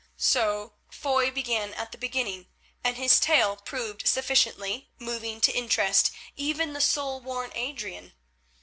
[0.17, 2.47] So Foy began at the beginning,
[2.83, 8.13] and his tale proved sufficiently moving to interest even the soul worn Adrian.